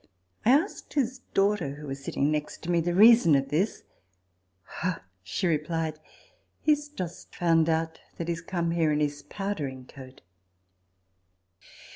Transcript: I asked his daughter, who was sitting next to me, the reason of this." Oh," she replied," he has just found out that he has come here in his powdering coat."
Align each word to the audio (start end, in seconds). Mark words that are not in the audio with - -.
I 0.45 0.49
asked 0.49 0.93
his 0.95 1.19
daughter, 1.35 1.75
who 1.75 1.85
was 1.85 2.03
sitting 2.03 2.31
next 2.31 2.63
to 2.63 2.71
me, 2.71 2.81
the 2.81 2.95
reason 2.95 3.35
of 3.35 3.49
this." 3.49 3.83
Oh," 4.83 4.97
she 5.21 5.45
replied," 5.45 5.99
he 6.63 6.71
has 6.71 6.89
just 6.89 7.35
found 7.35 7.69
out 7.69 7.99
that 8.17 8.27
he 8.27 8.31
has 8.33 8.41
come 8.41 8.71
here 8.71 8.91
in 8.91 8.99
his 8.99 9.21
powdering 9.21 9.85
coat." 9.85 10.21